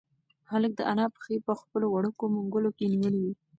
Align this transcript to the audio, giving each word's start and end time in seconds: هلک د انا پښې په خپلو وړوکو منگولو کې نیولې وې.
هلک 0.51 0.71
د 0.77 0.81
انا 0.91 1.05
پښې 1.15 1.35
په 1.47 1.53
خپلو 1.59 1.85
وړوکو 1.89 2.23
منگولو 2.35 2.69
کې 2.77 2.85
نیولې 2.93 3.19
وې. 3.23 3.33